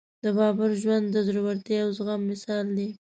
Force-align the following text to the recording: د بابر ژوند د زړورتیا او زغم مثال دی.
د 0.23 0.25
بابر 0.37 0.69
ژوند 0.81 1.05
د 1.11 1.17
زړورتیا 1.27 1.79
او 1.85 1.89
زغم 1.97 2.21
مثال 2.31 2.65
دی. 2.77 2.89